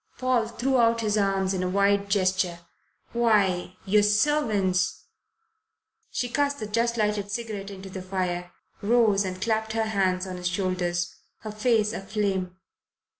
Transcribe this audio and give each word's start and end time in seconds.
Paul 0.17 0.47
threw 0.47 0.79
out 0.79 1.01
his 1.01 1.15
arms 1.15 1.53
in 1.53 1.61
a 1.61 1.69
wide 1.69 2.09
gesture. 2.09 2.61
"Why 3.13 3.77
your 3.85 4.01
servants" 4.01 5.03
She 6.11 6.27
cast 6.27 6.57
the 6.59 6.65
just 6.65 6.97
lighted 6.97 7.29
cigarette 7.29 7.69
into 7.69 7.87
the 7.91 8.01
fire, 8.01 8.51
rose 8.81 9.23
and 9.23 9.39
clapped 9.39 9.73
her 9.73 9.85
hands 9.85 10.25
on 10.25 10.37
his 10.37 10.47
shoulders, 10.47 11.13
her 11.41 11.51
face 11.51 11.93
aflame. 11.93 12.57